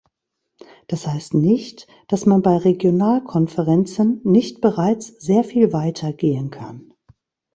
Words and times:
Das 0.87 1.05
heißt 1.05 1.35
nicht, 1.35 1.85
dass 2.07 2.25
man 2.25 2.41
bei 2.41 2.57
Regionalkonferenzen 2.57 4.19
nicht 4.23 4.59
bereits 4.59 5.09
sehr 5.23 5.43
viel 5.43 5.73
weiter 5.73 6.11
gehen 6.11 6.49
kann. 6.49 6.91